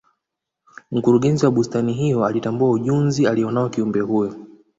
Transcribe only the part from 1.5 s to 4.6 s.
bustani hiyo alitambua ujunzi aliyo nao kiumbe huyo